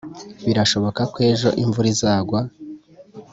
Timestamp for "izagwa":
1.93-2.39